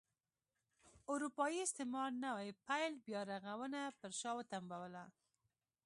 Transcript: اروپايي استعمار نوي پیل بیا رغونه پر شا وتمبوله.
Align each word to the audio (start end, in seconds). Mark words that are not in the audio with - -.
اروپايي 1.11 1.59
استعمار 1.67 2.09
نوي 2.25 2.49
پیل 2.65 2.93
بیا 3.05 3.21
رغونه 3.31 3.81
پر 3.99 4.11
شا 4.21 4.31
وتمبوله. 4.37 5.03